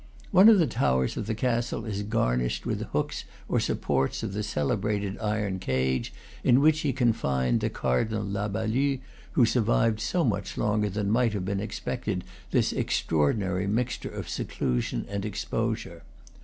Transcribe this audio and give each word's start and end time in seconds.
One 0.31 0.49
of 0.49 0.57
the 0.57 0.65
towers 0.65 1.15
of 1.15 1.27
the 1.27 1.35
castle 1.35 1.85
is 1.85 2.01
garnished 2.01 2.65
with 2.65 2.79
the 2.79 2.85
hooks 2.85 3.23
or 3.47 3.59
supports 3.59 4.23
of 4.23 4.33
the 4.33 4.41
celebrated 4.41 5.15
iron 5.19 5.59
cage 5.59 6.11
in 6.43 6.59
which 6.59 6.79
he 6.79 6.91
confined 6.91 7.59
the 7.59 7.69
Cardinal 7.69 8.23
La 8.23 8.47
Balue, 8.47 8.97
who 9.33 9.45
survived 9.45 9.99
so 9.99 10.23
much 10.23 10.57
longer 10.57 10.89
than 10.89 11.11
might 11.11 11.33
have 11.33 11.45
been 11.45 11.59
expected 11.59 12.23
this 12.49 12.73
extra 12.73 13.15
ordinary 13.15 13.67
mixture 13.67 14.09
of 14.09 14.27
seclusion 14.27 15.05
and 15.07 15.23
exposure. 15.23 16.01